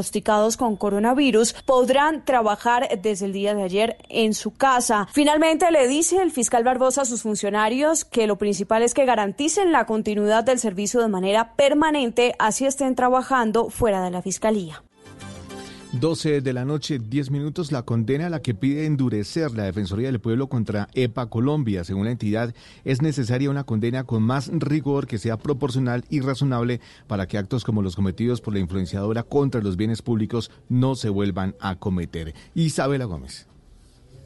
con 0.57 0.75
coronavirus 0.75 1.53
podrán 1.65 2.25
trabajar 2.25 2.89
desde 3.01 3.25
el 3.25 3.33
día 3.33 3.53
de 3.53 3.63
ayer 3.63 3.97
en 4.09 4.33
su 4.33 4.51
casa. 4.51 5.07
Finalmente 5.11 5.69
le 5.71 5.87
dice 5.87 6.21
el 6.21 6.31
fiscal 6.31 6.63
Barbosa 6.63 7.01
a 7.01 7.05
sus 7.05 7.21
funcionarios 7.21 8.03
que 8.05 8.27
lo 8.27 8.37
principal 8.37 8.81
es 8.83 8.93
que 8.93 9.05
garanticen 9.05 9.71
la 9.71 9.85
continuidad 9.85 10.43
del 10.43 10.59
servicio 10.59 11.01
de 11.01 11.07
manera 11.07 11.55
permanente, 11.55 12.35
así 12.39 12.65
estén 12.65 12.95
trabajando 12.95 13.69
fuera 13.69 14.03
de 14.03 14.11
la 14.11 14.21
fiscalía. 14.21 14.83
12 15.93 16.41
de 16.41 16.53
la 16.53 16.65
noche, 16.65 16.97
10 16.97 17.29
minutos, 17.29 17.71
la 17.71 17.83
condena 17.83 18.25
a 18.25 18.29
la 18.31 18.41
que 18.41 18.55
pide 18.55 18.87
endurecer 18.87 19.51
la 19.51 19.65
Defensoría 19.65 20.07
del 20.07 20.19
Pueblo 20.19 20.49
contra 20.49 20.87
EPA 20.95 21.27
Colombia. 21.27 21.83
Según 21.83 22.05
la 22.05 22.11
entidad, 22.11 22.55
es 22.83 23.03
necesaria 23.03 23.51
una 23.51 23.63
condena 23.63 24.03
con 24.03 24.23
más 24.23 24.49
rigor 24.51 25.05
que 25.05 25.19
sea 25.19 25.37
proporcional 25.37 26.03
y 26.09 26.21
razonable 26.21 26.81
para 27.05 27.27
que 27.27 27.37
actos 27.37 27.63
como 27.63 27.83
los 27.83 27.95
cometidos 27.95 28.41
por 28.41 28.55
la 28.55 28.59
influenciadora 28.59 29.21
contra 29.21 29.61
los 29.61 29.77
bienes 29.77 30.01
públicos 30.01 30.49
no 30.67 30.95
se 30.95 31.09
vuelvan 31.09 31.55
a 31.59 31.75
cometer. 31.75 32.33
Isabela 32.55 33.05
Gómez. 33.05 33.52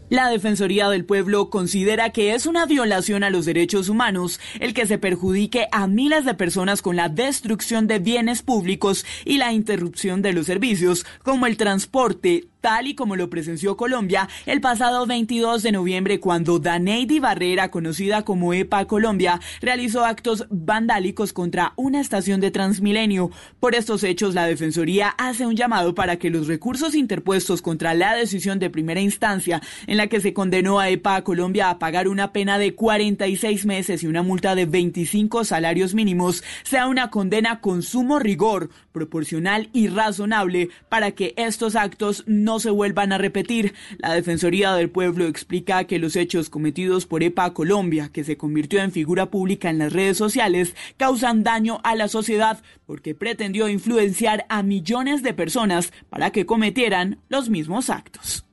La 0.09 0.29
Defensoría 0.29 0.87
del 0.87 1.03
Pueblo 1.03 1.49
considera 1.49 2.11
que 2.11 2.33
es 2.33 2.45
una 2.45 2.65
violación 2.65 3.25
a 3.25 3.29
los 3.29 3.45
derechos 3.45 3.89
humanos 3.89 4.39
el 4.61 4.73
que 4.73 4.87
se 4.87 4.97
perjudique 4.97 5.67
a 5.73 5.85
miles 5.87 6.23
de 6.23 6.33
personas 6.33 6.81
con 6.81 6.95
la 6.95 7.09
destrucción 7.09 7.87
de 7.87 7.99
bienes 7.99 8.41
públicos 8.41 9.05
y 9.25 9.37
la 9.37 9.51
interrupción 9.51 10.21
de 10.21 10.31
los 10.31 10.45
servicios, 10.45 11.05
como 11.23 11.45
el 11.45 11.57
transporte, 11.57 12.47
tal 12.61 12.87
y 12.87 12.95
como 12.95 13.15
lo 13.15 13.29
presenció 13.29 13.77
Colombia 13.77 14.27
el 14.45 14.61
pasado 14.61 15.05
22 15.05 15.63
de 15.63 15.71
noviembre 15.71 16.19
cuando 16.19 16.59
Daneidi 16.59 17.19
Barrera, 17.19 17.71
conocida 17.71 18.23
como 18.23 18.53
EPA 18.53 18.85
Colombia, 18.85 19.39
realizó 19.61 20.05
actos 20.05 20.45
vandálicos 20.49 21.33
contra 21.33 21.73
una 21.75 21.99
estación 21.99 22.41
de 22.41 22.51
Transmilenio. 22.51 23.31
Por 23.59 23.75
estos 23.75 24.03
hechos, 24.03 24.33
la 24.33 24.45
Defensoría 24.45 25.09
hace 25.17 25.45
un 25.45 25.55
llamado 25.55 25.95
para 25.95 26.17
que 26.17 26.29
los 26.29 26.47
recursos 26.47 26.95
interpuestos 26.95 27.61
contra 27.61 27.93
la 27.93 28.15
decisión 28.15 28.59
de 28.59 28.69
primera 28.69 29.01
instancia 29.01 29.61
en 29.87 29.97
la 29.97 30.07
que 30.07 30.21
se 30.21 30.33
condenó 30.33 30.79
a 30.79 30.89
EPA 30.89 31.23
Colombia 31.23 31.69
a 31.69 31.79
pagar 31.79 32.07
una 32.07 32.31
pena 32.31 32.57
de 32.57 32.75
46 32.75 33.65
meses 33.65 34.03
y 34.03 34.07
una 34.07 34.23
multa 34.23 34.55
de 34.55 34.65
25 34.65 35.43
salarios 35.43 35.93
mínimos 35.93 36.43
sea 36.63 36.87
una 36.87 37.09
condena 37.09 37.61
con 37.61 37.81
sumo 37.81 38.19
rigor, 38.19 38.69
proporcional 38.91 39.69
y 39.73 39.87
razonable 39.87 40.69
para 40.89 41.11
que 41.11 41.33
estos 41.37 41.75
actos 41.75 42.23
no 42.25 42.46
no 42.47 42.61
se 42.61 42.69
vuelvan 42.69 43.11
a 43.11 43.17
repetir. 43.17 43.73
La 43.97 44.13
Defensoría 44.13 44.73
del 44.73 44.89
Pueblo 44.89 45.27
explica 45.27 45.83
que 45.83 45.99
los 45.99 46.15
hechos 46.15 46.49
cometidos 46.49 47.05
por 47.05 47.21
EPA 47.21 47.53
Colombia, 47.53 48.09
que 48.11 48.23
se 48.23 48.37
convirtió 48.37 48.81
en 48.81 48.93
figura 48.93 49.29
pública 49.29 49.69
en 49.69 49.79
las 49.79 49.91
redes 49.91 50.17
sociales, 50.17 50.73
causan 50.95 51.43
daño 51.43 51.81
a 51.83 51.93
la 51.95 52.07
sociedad 52.07 52.63
porque 52.85 53.15
pretendió 53.15 53.67
influenciar 53.67 54.45
a 54.47 54.63
millones 54.63 55.23
de 55.23 55.33
personas 55.33 55.91
para 56.09 56.31
que 56.31 56.45
cometieran 56.45 57.19
los 57.27 57.49
mismos 57.49 57.89
actos. 57.89 58.46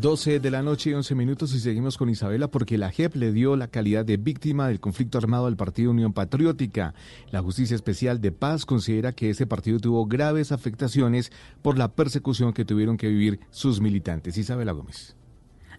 12 0.00 0.40
de 0.40 0.50
la 0.50 0.62
noche 0.62 0.90
y 0.90 0.94
11 0.94 1.14
minutos 1.14 1.52
y 1.54 1.60
seguimos 1.60 1.98
con 1.98 2.08
Isabela 2.08 2.48
porque 2.48 2.78
la 2.78 2.90
JEP 2.90 3.14
le 3.16 3.32
dio 3.32 3.56
la 3.56 3.68
calidad 3.68 4.06
de 4.06 4.16
víctima 4.16 4.68
del 4.68 4.80
conflicto 4.80 5.18
armado 5.18 5.46
al 5.46 5.56
Partido 5.56 5.90
Unión 5.90 6.14
Patriótica. 6.14 6.94
La 7.30 7.42
Justicia 7.42 7.74
Especial 7.74 8.20
de 8.20 8.32
Paz 8.32 8.64
considera 8.64 9.12
que 9.12 9.28
ese 9.28 9.46
partido 9.46 9.78
tuvo 9.80 10.06
graves 10.06 10.50
afectaciones 10.50 11.30
por 11.60 11.76
la 11.76 11.92
persecución 11.92 12.54
que 12.54 12.64
tuvieron 12.64 12.96
que 12.96 13.08
vivir 13.08 13.40
sus 13.50 13.80
militantes. 13.80 14.38
Isabela 14.38 14.72
Gómez. 14.72 15.14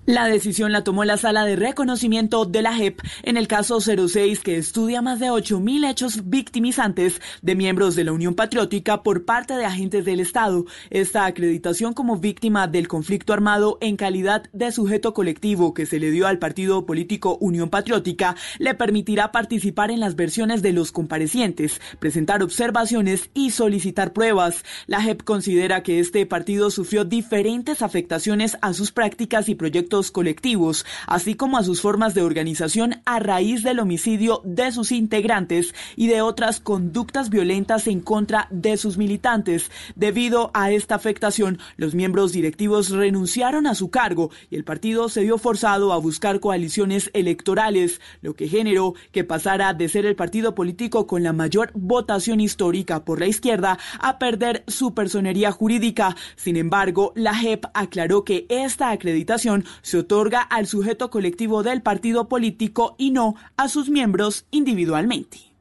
La 0.05 0.27
decisión 0.27 0.73
la 0.73 0.83
tomó 0.83 1.05
la 1.05 1.15
Sala 1.15 1.45
de 1.45 1.55
Reconocimiento 1.55 2.43
de 2.43 2.61
la 2.61 2.73
JEP 2.73 2.99
en 3.21 3.37
el 3.37 3.47
caso 3.47 3.79
06 3.79 4.41
que 4.41 4.57
estudia 4.57 5.01
más 5.01 5.21
de 5.21 5.27
8.000 5.27 5.89
hechos 5.89 6.29
victimizantes 6.29 7.21
de 7.41 7.55
miembros 7.55 7.95
de 7.95 8.03
la 8.03 8.11
Unión 8.11 8.35
Patriótica 8.35 9.01
por 9.01 9.23
parte 9.23 9.53
de 9.53 9.63
agentes 9.63 10.03
del 10.03 10.19
Estado. 10.19 10.65
Esta 10.89 11.25
acreditación 11.25 11.93
como 11.93 12.17
víctima 12.17 12.67
del 12.67 12.89
conflicto 12.89 13.31
armado 13.31 13.77
en 13.79 13.95
calidad 13.95 14.43
de 14.51 14.73
sujeto 14.73 15.13
colectivo 15.13 15.73
que 15.73 15.85
se 15.85 16.01
le 16.01 16.11
dio 16.11 16.27
al 16.27 16.37
partido 16.37 16.85
político 16.85 17.37
Unión 17.39 17.69
Patriótica 17.69 18.35
le 18.59 18.73
permitirá 18.73 19.31
participar 19.31 19.89
en 19.89 20.01
las 20.01 20.17
versiones 20.17 20.61
de 20.61 20.73
los 20.73 20.91
comparecientes, 20.91 21.79
presentar 21.99 22.43
observaciones 22.43 23.29
y 23.33 23.51
solicitar 23.51 24.11
pruebas. 24.11 24.65
La 24.85 25.01
JEP 25.01 25.23
considera 25.23 25.81
que 25.81 26.01
este 26.01 26.25
partido 26.25 26.71
sufrió 26.71 27.05
diferentes 27.05 27.81
afectaciones 27.81 28.57
a 28.59 28.73
sus 28.73 28.91
prácticas 28.91 29.47
y 29.47 29.55
proyectos 29.55 29.92
colectivos, 30.11 30.85
así 31.07 31.35
como 31.35 31.57
a 31.57 31.63
sus 31.63 31.81
formas 31.81 32.13
de 32.13 32.23
organización 32.23 33.01
a 33.05 33.19
raíz 33.19 33.63
del 33.63 33.79
homicidio 33.79 34.41
de 34.43 34.71
sus 34.71 34.91
integrantes 34.91 35.75
y 35.95 36.07
de 36.07 36.21
otras 36.21 36.59
conductas 36.59 37.29
violentas 37.29 37.87
en 37.87 37.99
contra 37.99 38.47
de 38.49 38.77
sus 38.77 38.97
militantes. 38.97 39.69
Debido 39.95 40.49
a 40.53 40.71
esta 40.71 40.95
afectación, 40.95 41.59
los 41.77 41.93
miembros 41.93 42.31
directivos 42.31 42.89
renunciaron 42.89 43.67
a 43.67 43.75
su 43.75 43.89
cargo 43.89 44.31
y 44.49 44.55
el 44.55 44.63
partido 44.63 45.09
se 45.09 45.21
vio 45.21 45.37
forzado 45.37 45.93
a 45.93 45.97
buscar 45.97 46.39
coaliciones 46.39 47.11
electorales, 47.13 48.01
lo 48.21 48.33
que 48.33 48.47
generó 48.47 48.95
que 49.11 49.23
pasara 49.23 49.73
de 49.73 49.89
ser 49.89 50.05
el 50.05 50.15
partido 50.15 50.55
político 50.55 51.05
con 51.05 51.23
la 51.23 51.33
mayor 51.33 51.71
votación 51.75 52.39
histórica 52.39 53.05
por 53.05 53.19
la 53.19 53.27
izquierda 53.27 53.77
a 53.99 54.17
perder 54.17 54.63
su 54.67 54.93
personería 54.93 55.51
jurídica. 55.51 56.15
Sin 56.35 56.57
embargo, 56.57 57.13
la 57.15 57.35
JEP 57.35 57.65
aclaró 57.73 58.23
que 58.23 58.45
esta 58.49 58.91
acreditación 58.91 59.65
se 59.83 59.99
otorga 59.99 60.41
al 60.41 60.65
sujeto 60.65 61.11
colectivo 61.11 61.61
del 61.61 61.83
partido 61.83 62.27
político 62.27 62.95
y 62.97 63.11
no 63.11 63.35
a 63.55 63.69
sus 63.69 63.89
miembros 63.89 64.47
individualmente. 64.49 65.52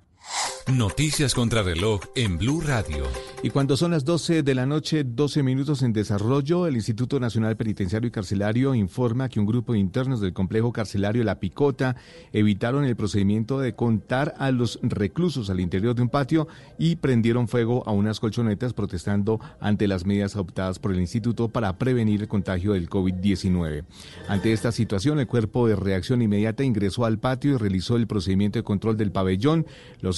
Noticias 0.68 1.34
contra 1.34 1.62
reloj 1.62 2.00
en 2.14 2.38
Blue 2.38 2.60
Radio. 2.60 3.04
Y 3.42 3.50
cuando 3.50 3.76
son 3.76 3.90
las 3.90 4.04
12 4.04 4.44
de 4.44 4.54
la 4.54 4.64
noche, 4.64 5.02
12 5.04 5.42
minutos 5.42 5.82
en 5.82 5.92
desarrollo, 5.92 6.68
el 6.68 6.76
Instituto 6.76 7.18
Nacional 7.18 7.56
Penitenciario 7.56 8.06
y 8.06 8.12
Carcelario 8.12 8.72
informa 8.74 9.28
que 9.28 9.40
un 9.40 9.46
grupo 9.46 9.72
de 9.72 9.80
internos 9.80 10.20
del 10.20 10.32
complejo 10.32 10.72
carcelario 10.72 11.24
La 11.24 11.40
Picota 11.40 11.96
evitaron 12.32 12.84
el 12.84 12.94
procedimiento 12.94 13.58
de 13.58 13.74
contar 13.74 14.34
a 14.38 14.52
los 14.52 14.78
reclusos 14.82 15.50
al 15.50 15.58
interior 15.58 15.96
de 15.96 16.02
un 16.02 16.08
patio 16.08 16.46
y 16.78 16.94
prendieron 16.94 17.48
fuego 17.48 17.82
a 17.84 17.90
unas 17.90 18.20
colchonetas 18.20 18.72
protestando 18.72 19.40
ante 19.58 19.88
las 19.88 20.06
medidas 20.06 20.36
adoptadas 20.36 20.78
por 20.78 20.92
el 20.92 21.00
instituto 21.00 21.48
para 21.48 21.76
prevenir 21.76 22.22
el 22.22 22.28
contagio 22.28 22.74
del 22.74 22.88
COVID-19. 22.88 23.84
Ante 24.28 24.52
esta 24.52 24.70
situación, 24.70 25.18
el 25.18 25.26
cuerpo 25.26 25.66
de 25.66 25.74
reacción 25.74 26.22
inmediata 26.22 26.62
ingresó 26.62 27.04
al 27.04 27.18
patio 27.18 27.54
y 27.54 27.56
realizó 27.56 27.96
el 27.96 28.06
procedimiento 28.06 28.60
de 28.60 28.62
control 28.62 28.96
del 28.96 29.10
pabellón. 29.10 29.66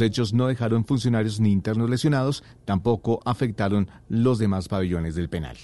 Hechos 0.00 0.32
no 0.32 0.46
dejaron 0.46 0.84
funcionarios 0.84 1.40
ni 1.40 1.52
internos 1.52 1.90
lesionados, 1.90 2.44
tampoco 2.64 3.20
afectaron 3.24 3.88
los 4.08 4.38
demás 4.38 4.68
pabellones 4.68 5.14
del 5.14 5.28
penal. 5.28 5.56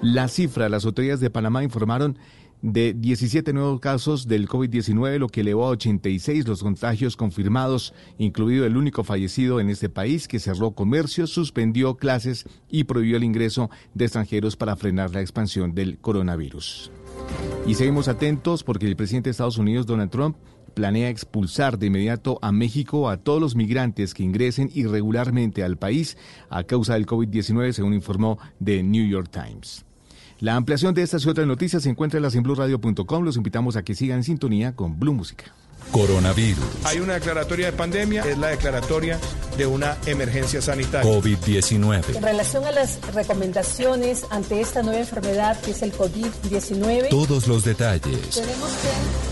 La 0.00 0.28
cifra, 0.28 0.68
las 0.68 0.84
autoridades 0.84 1.20
de 1.20 1.30
Panamá 1.30 1.62
informaron 1.62 2.18
de 2.62 2.94
17 2.94 3.52
nuevos 3.52 3.80
casos 3.80 4.28
del 4.28 4.48
COVID-19, 4.48 5.18
lo 5.18 5.28
que 5.28 5.40
elevó 5.40 5.66
a 5.66 5.70
86 5.70 6.46
los 6.46 6.62
contagios 6.62 7.16
confirmados, 7.16 7.92
incluido 8.18 8.64
el 8.64 8.76
único 8.76 9.02
fallecido 9.04 9.60
en 9.60 9.68
este 9.68 9.88
país 9.88 10.28
que 10.28 10.38
cerró 10.38 10.70
comercio, 10.70 11.26
suspendió 11.26 11.96
clases 11.96 12.46
y 12.70 12.84
prohibió 12.84 13.16
el 13.16 13.24
ingreso 13.24 13.68
de 13.94 14.04
extranjeros 14.04 14.56
para 14.56 14.76
frenar 14.76 15.12
la 15.12 15.20
expansión 15.20 15.74
del 15.74 15.98
coronavirus. 15.98 16.92
Y 17.66 17.74
seguimos 17.74 18.08
atentos 18.08 18.62
porque 18.62 18.86
el 18.86 18.96
presidente 18.96 19.28
de 19.28 19.32
Estados 19.32 19.58
Unidos, 19.58 19.86
Donald 19.86 20.10
Trump, 20.10 20.36
planea 20.74 21.08
expulsar 21.08 21.78
de 21.78 21.86
inmediato 21.86 22.38
a 22.42 22.52
México 22.52 23.08
a 23.08 23.16
todos 23.16 23.40
los 23.40 23.54
migrantes 23.56 24.14
que 24.14 24.22
ingresen 24.22 24.70
irregularmente 24.74 25.62
al 25.64 25.76
país 25.76 26.16
a 26.50 26.64
causa 26.64 26.94
del 26.94 27.06
COVID-19, 27.06 27.72
según 27.72 27.94
informó 27.94 28.38
The 28.62 28.82
New 28.82 29.06
York 29.06 29.30
Times. 29.30 29.84
La 30.42 30.56
ampliación 30.56 30.92
de 30.92 31.02
estas 31.02 31.24
y 31.24 31.28
otras 31.28 31.46
noticias 31.46 31.84
se 31.84 31.88
encuentra 31.88 32.18
en 32.18 32.24
las 32.24 32.34
en 32.34 32.42
blueradio.com. 32.42 33.24
Los 33.24 33.36
invitamos 33.36 33.76
a 33.76 33.84
que 33.84 33.94
sigan 33.94 34.18
en 34.18 34.24
sintonía 34.24 34.74
con 34.74 34.98
Blue 34.98 35.14
Música. 35.14 35.44
Coronavirus. 35.92 36.64
Hay 36.84 36.98
una 36.98 37.14
declaratoria 37.14 37.66
de 37.66 37.72
pandemia, 37.72 38.22
es 38.22 38.38
la 38.38 38.48
declaratoria 38.48 39.20
de 39.56 39.66
una 39.66 39.96
emergencia 40.06 40.60
sanitaria. 40.60 41.08
COVID-19. 41.08 42.16
En 42.16 42.22
relación 42.22 42.64
a 42.64 42.72
las 42.72 42.98
recomendaciones 43.14 44.26
ante 44.30 44.60
esta 44.60 44.82
nueva 44.82 45.00
enfermedad 45.00 45.60
que 45.60 45.72
es 45.72 45.82
el 45.82 45.92
COVID-19. 45.92 47.08
Todos 47.10 47.46
los 47.46 47.64
detalles. 47.64 48.30
Tenemos 48.30 48.70
que 48.70 49.31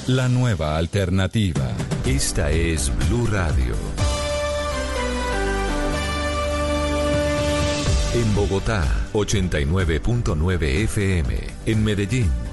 La 0.11 0.27
nueva 0.27 0.75
alternativa. 0.75 1.71
Esta 2.05 2.51
es 2.51 2.91
Blue 3.07 3.27
Radio. 3.27 3.73
En 8.13 8.35
Bogotá, 8.35 8.83
89.9 9.13 10.63
FM. 10.83 11.37
En 11.65 11.83
Medellín, 11.85 12.29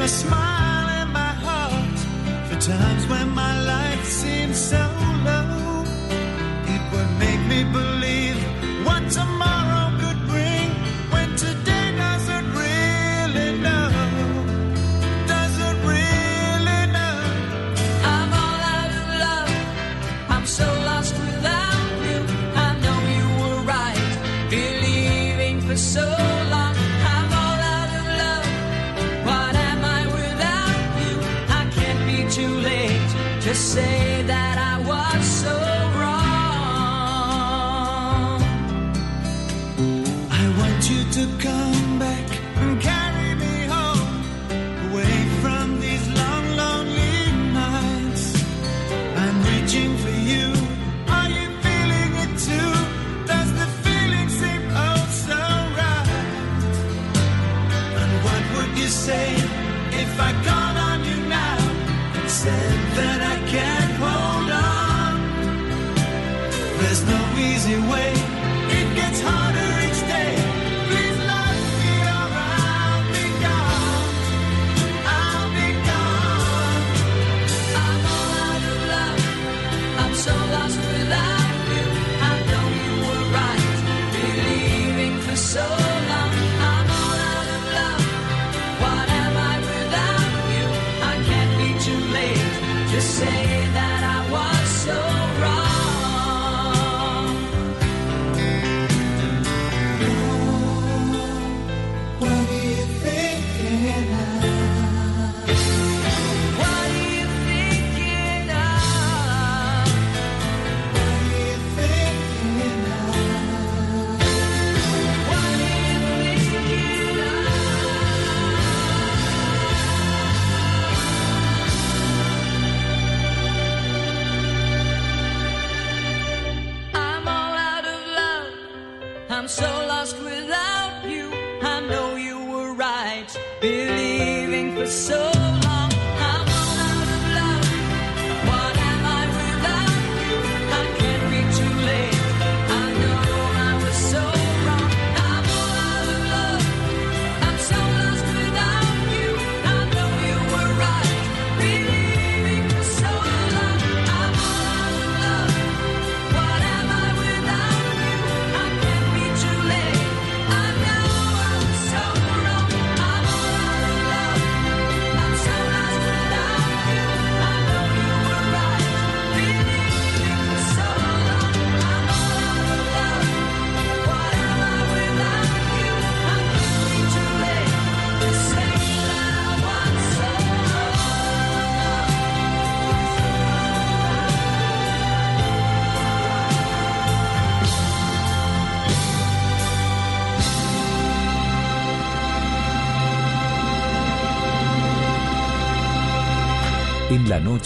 Your 0.00 0.08
smile 0.08 1.02
in 1.02 1.12
my 1.12 1.32
heart 1.44 1.98
for 2.48 2.58
times 2.58 3.06
when 3.06 3.28
my 3.28 3.54
life 3.62 4.04
seems 4.04 4.56
so 4.56 4.82
low. 5.26 5.84
It 6.74 6.82
would 6.92 7.10
make 7.18 7.42
me 7.52 7.64
believe 7.64 8.38
what 8.86 9.02
tomorrow 9.10 9.39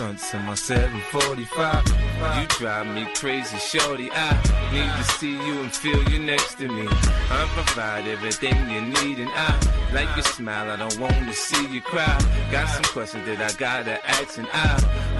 Stunts 0.00 0.32
in 0.32 0.42
my 0.46 0.54
745. 0.54 2.40
You 2.40 2.46
drive 2.58 2.86
me 2.86 3.06
crazy, 3.14 3.58
shorty. 3.58 4.08
I 4.10 4.32
need 4.72 4.90
to 4.96 5.04
see 5.18 5.32
you 5.32 5.60
and 5.60 5.70
feel 5.70 6.02
you 6.08 6.18
next 6.18 6.54
to 6.54 6.68
me. 6.68 6.86
I 6.88 7.46
provide 7.52 8.06
everything 8.06 8.56
you 8.70 8.80
need, 8.80 9.18
and 9.18 9.28
I 9.34 9.50
like 9.92 10.08
your 10.16 10.24
smile. 10.24 10.70
I 10.70 10.76
don't 10.76 10.98
wanna 10.98 11.34
see 11.34 11.66
you 11.68 11.82
cry. 11.82 12.18
Got 12.50 12.68
some 12.70 12.84
questions 12.94 13.26
that 13.26 13.42
I 13.42 13.52
gotta 13.58 13.96
ask, 14.08 14.38
and 14.38 14.48
I 14.54 14.68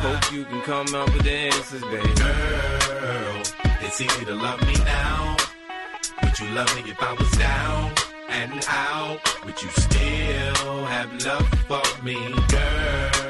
hope 0.00 0.32
you 0.32 0.46
can 0.46 0.62
come 0.62 0.94
up 0.94 1.12
with 1.12 1.24
the 1.24 1.36
answers, 1.52 1.82
baby. 1.82 2.14
Girl, 2.14 3.42
it's 3.84 4.00
easy 4.00 4.24
to 4.24 4.34
love 4.34 4.60
me 4.66 4.76
now. 4.84 5.36
Would 6.22 6.38
you 6.40 6.48
love 6.58 6.74
me 6.76 6.90
if 6.90 7.02
I 7.02 7.12
was 7.12 7.30
down 7.32 7.92
and 8.30 8.64
out? 8.66 9.20
Would 9.44 9.60
you 9.62 9.68
still 9.86 10.84
have 10.86 11.10
love 11.26 11.48
for 11.68 12.02
me, 12.02 12.16
girl? 12.48 13.29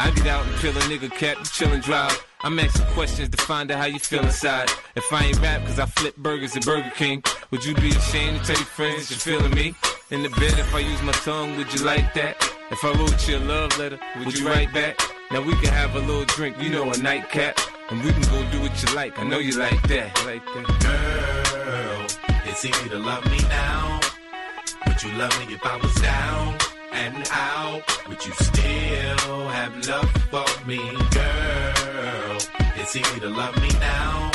I 0.00 0.10
get 0.12 0.28
out 0.28 0.46
and 0.46 0.56
peel 0.56 0.70
a 0.70 0.80
nigga 0.80 1.10
cap, 1.10 1.36
you 1.36 1.44
chill 1.44 1.70
and 1.72 1.82
drive. 1.82 2.24
I'm 2.40 2.58
asking 2.58 2.86
questions 2.94 3.28
to 3.28 3.36
find 3.36 3.70
out 3.70 3.80
how 3.80 3.84
you 3.84 3.98
feel 3.98 4.22
inside. 4.22 4.70
If 4.96 5.04
I 5.12 5.26
ain't 5.26 5.38
rap 5.42 5.60
cause 5.66 5.78
I 5.78 5.84
flip 5.84 6.16
burgers 6.16 6.56
at 6.56 6.64
Burger 6.64 6.90
King, 6.96 7.22
would 7.50 7.62
you 7.62 7.74
be 7.74 7.90
ashamed 7.90 8.40
to 8.40 8.46
tell 8.46 8.56
your 8.56 8.64
friends 8.64 9.10
that 9.10 9.26
you're 9.26 9.38
feeling 9.38 9.54
me? 9.54 9.74
In 10.10 10.22
the 10.22 10.30
bed, 10.30 10.58
if 10.58 10.74
I 10.74 10.78
use 10.78 11.02
my 11.02 11.12
tongue, 11.12 11.54
would 11.58 11.70
you 11.74 11.84
like 11.84 12.14
that? 12.14 12.34
If 12.70 12.82
I 12.82 12.92
wrote 12.92 13.28
you 13.28 13.36
a 13.36 13.40
love 13.40 13.78
letter, 13.78 13.98
would 14.16 14.38
you 14.38 14.48
write 14.48 14.72
back? 14.72 14.98
Now 15.30 15.42
we 15.42 15.52
can 15.56 15.68
have 15.68 15.94
a 15.94 16.00
little 16.00 16.24
drink, 16.24 16.56
you 16.62 16.70
know, 16.70 16.90
a 16.90 16.96
nightcap. 16.96 17.58
And 17.90 18.02
we 18.02 18.10
can 18.10 18.22
go 18.22 18.50
do 18.50 18.62
what 18.62 18.82
you 18.82 18.94
like, 18.94 19.18
I 19.18 19.24
know 19.24 19.38
you 19.38 19.58
like 19.58 19.82
that. 19.88 20.16
Like 20.24 20.46
that. 20.46 20.80
Girl, 20.80 22.40
it's 22.46 22.64
easy 22.64 22.88
to 22.88 22.98
love 22.98 23.30
me 23.30 23.38
now. 23.48 24.00
Would 24.86 25.02
you 25.02 25.12
love 25.18 25.46
me 25.46 25.52
if 25.56 25.66
I 25.66 25.76
was 25.76 25.94
down 25.96 26.69
and 26.92 27.28
out? 27.32 27.82
Would 28.08 28.24
you 28.24 28.32
still 28.32 29.48
have 29.48 29.88
love 29.88 30.10
for 30.30 30.66
me? 30.66 30.78
Girl, 30.78 32.38
it's 32.76 32.96
easy 32.96 33.20
to 33.20 33.28
love 33.28 33.56
me 33.60 33.68
now. 33.80 34.30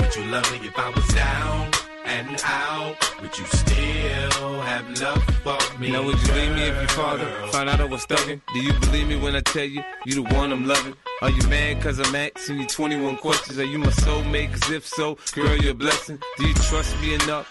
Would 0.00 0.16
you 0.16 0.24
love 0.24 0.50
me 0.52 0.68
if 0.68 0.78
I 0.78 0.90
was 0.90 1.08
down 1.08 1.70
and 2.04 2.40
out? 2.44 2.96
Would 3.22 3.38
you 3.38 3.44
still 3.46 4.60
have 4.62 5.00
love 5.00 5.22
for 5.44 5.78
me? 5.78 5.90
Now 5.92 6.02
would 6.04 6.20
you 6.20 6.34
leave 6.34 6.54
me 6.54 6.62
if 6.62 6.76
your 6.76 6.88
father 6.88 7.26
found 7.52 7.68
out 7.68 7.80
I 7.80 7.84
was 7.84 8.06
thugging? 8.06 8.40
Do 8.52 8.60
you 8.60 8.72
believe 8.80 9.08
me 9.08 9.16
when 9.16 9.36
I 9.36 9.40
tell 9.40 9.64
you 9.64 9.82
you 10.04 10.14
the 10.14 10.34
one 10.34 10.52
I'm 10.52 10.66
loving? 10.66 10.94
Are 11.22 11.30
you 11.30 11.42
mad 11.48 11.80
cause 11.80 11.98
I'm 12.00 12.14
asking 12.14 12.60
you 12.60 12.66
21 12.66 13.16
questions? 13.18 13.58
Are 13.58 13.64
you 13.64 13.78
my 13.78 13.86
soulmate? 13.86 14.52
Cause 14.52 14.70
if 14.70 14.86
so, 14.86 15.16
girl, 15.34 15.56
you're 15.56 15.72
a 15.72 15.74
blessing. 15.74 16.18
Do 16.36 16.46
you 16.46 16.54
trust 16.54 17.00
me 17.00 17.14
enough? 17.14 17.50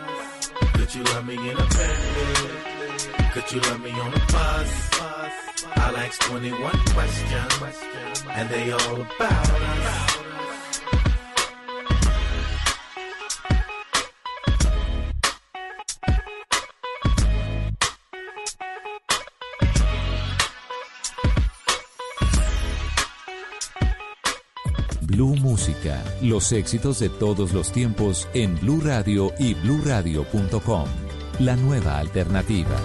Could 0.91 1.07
you 1.07 1.13
love 1.13 1.25
me 1.25 1.35
in 1.35 1.55
a 1.55 1.67
Bentley? 1.67 3.29
Could 3.31 3.51
you 3.53 3.61
love 3.61 3.81
me 3.81 3.91
on 3.91 4.13
a 4.13 4.19
bus? 4.29 4.89
I'll 5.77 5.95
ask 5.95 6.19
21 6.23 6.59
questions, 6.59 7.81
and 8.27 8.49
they 8.49 8.73
all 8.73 9.01
about 9.01 9.49
us. 9.51 10.30
Blue 25.11 25.35
Música, 25.35 26.01
los 26.21 26.51
éxitos 26.53 26.99
de 26.99 27.09
todos 27.09 27.51
los 27.53 27.71
tiempos 27.71 28.29
en 28.33 28.57
Blue 28.61 28.79
Radio 28.81 29.33
y 29.37 29.53
bluradio.com. 29.55 30.85
La 31.39 31.55
nueva 31.57 31.99
alternativa. 31.99 32.77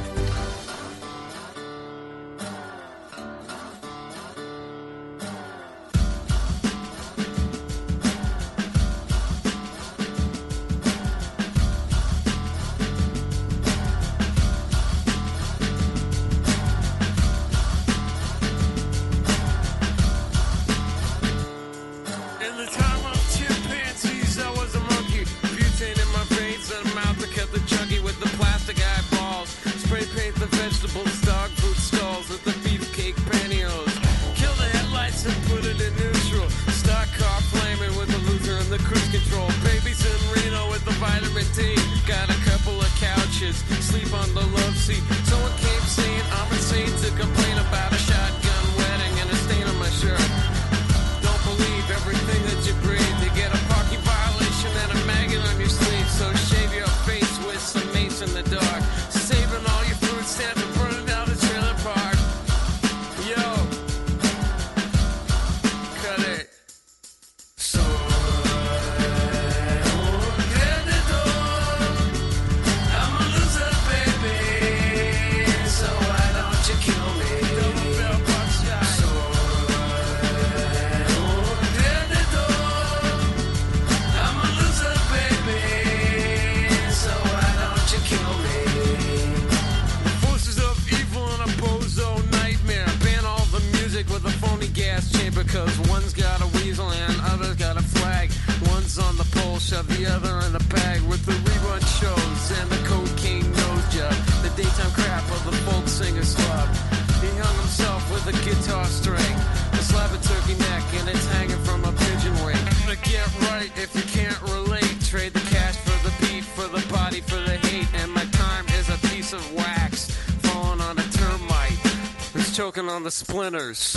On 122.89 123.03
the 123.03 123.11
splinters. 123.11 123.97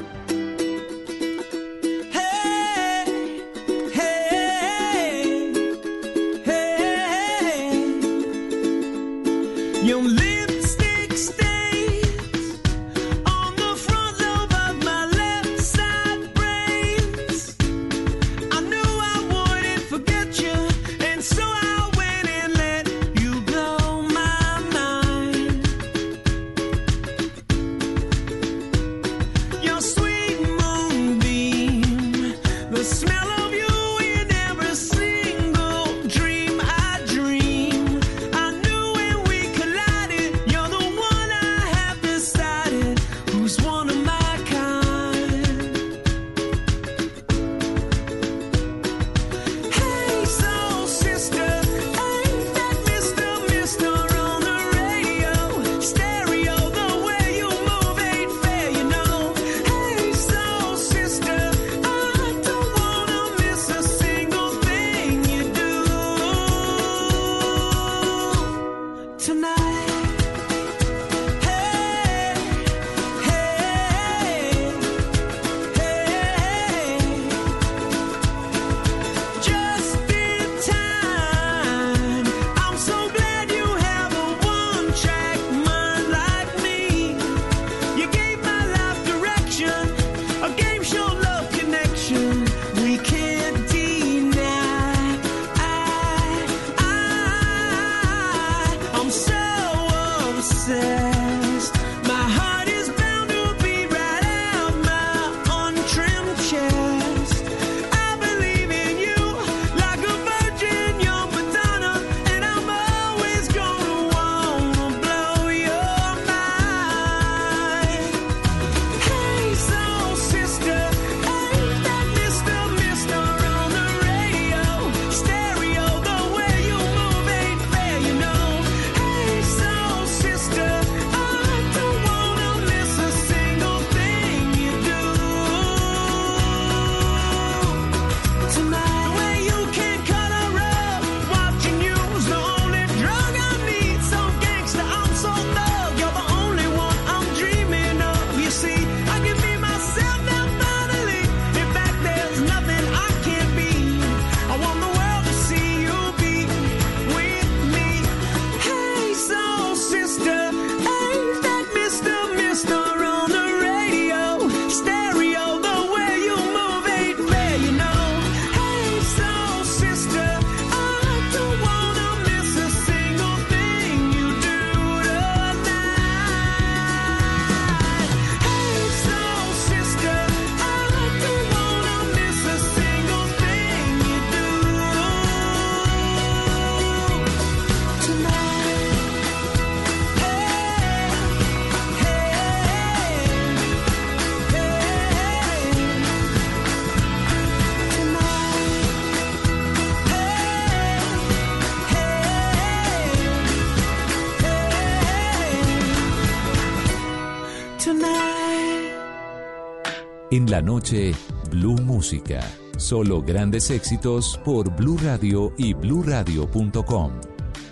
noche, 210.61 211.13
Blue 211.49 211.81
Música. 211.81 212.41
Solo 212.77 213.21
grandes 213.21 213.69
éxitos 213.69 214.39
por 214.43 214.75
Blue 214.75 214.97
Radio 215.03 215.53
y 215.57 215.73
bluradio.com. 215.73 217.11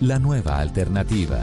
La 0.00 0.18
nueva 0.18 0.58
alternativa. 0.58 1.42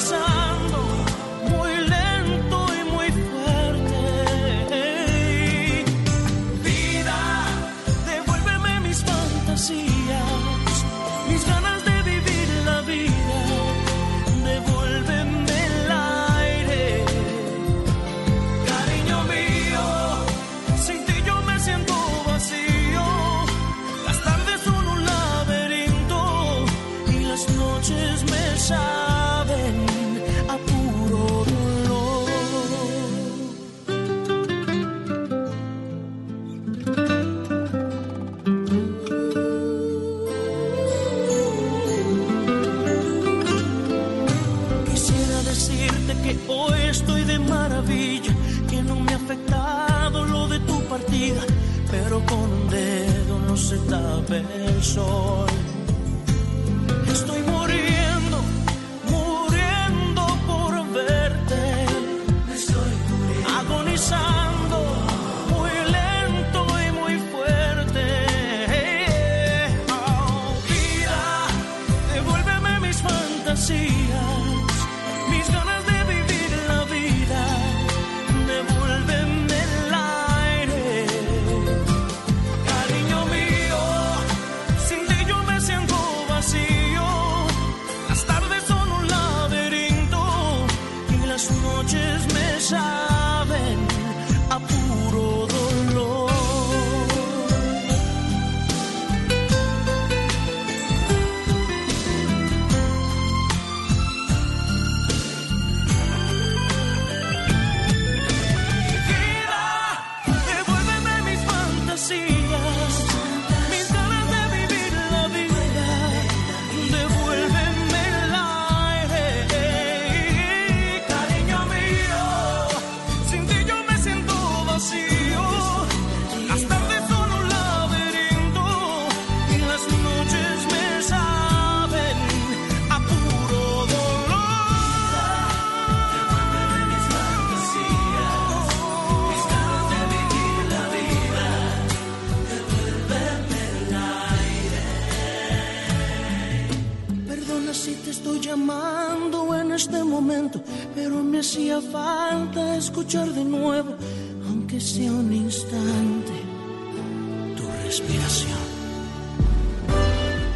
sun. 0.00 0.39
se 53.70 53.78
tape 53.88 54.38
el 54.66 54.82
sol. 54.82 55.46
Estoy 57.06 57.40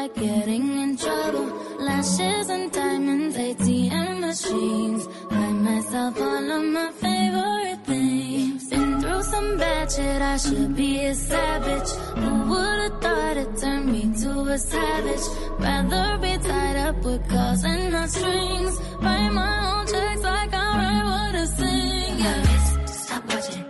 like 0.00 0.14
getting 0.14 0.66
in 0.82 0.96
trouble. 0.96 1.46
Lashes 1.78 2.48
and 2.48 2.72
diamonds, 2.72 3.36
ATM 3.36 4.20
machines. 4.20 5.02
Buy 5.28 5.50
myself 5.68 6.20
all 6.20 6.50
of 6.58 6.64
my 6.76 6.90
favorite 7.04 7.80
things. 7.84 8.70
Been 8.70 9.00
through 9.00 9.22
some 9.22 9.58
bad 9.58 9.92
shit, 9.92 10.22
I 10.22 10.36
should 10.38 10.74
be 10.74 10.92
a 11.04 11.14
savage. 11.14 11.90
Who 12.20 12.32
would've 12.50 12.96
thought 13.02 13.36
it 13.42 13.50
turned 13.62 13.88
me 13.94 14.02
to 14.22 14.30
a 14.56 14.58
savage? 14.58 15.26
Rather 15.64 16.08
be 16.24 16.32
tied 16.48 16.78
up 16.86 16.96
with 17.04 17.22
calls 17.28 17.62
and 17.64 17.92
not 17.92 18.10
strings. 18.10 18.74
Write 19.02 19.32
my 19.40 19.54
own 19.70 19.86
checks 19.92 20.22
like 20.22 20.52
I 20.64 20.66
write 20.78 21.04
what 21.12 21.34
I 21.42 21.44
sing. 21.58 22.18
Yeah. 22.24 22.86
Stop 22.86 23.24
watching. 23.28 23.69